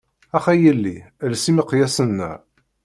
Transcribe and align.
Ax 0.37 0.45
a 0.51 0.53
yelli 0.61 0.95
els 1.25 1.43
imeqyasen-a. 1.49 2.31